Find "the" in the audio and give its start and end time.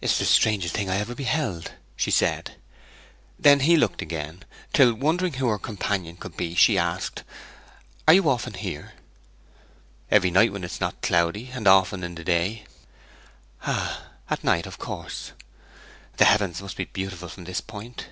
0.18-0.24, 12.16-12.24, 16.16-16.24